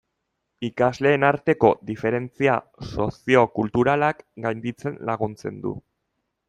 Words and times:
Ikasleen 0.67 1.25
arteko 1.27 1.69
diferentzia 1.91 2.57
soziokulturalak 2.93 4.27
gainditzen 4.47 5.01
laguntzen 5.13 5.63
du. 5.67 5.81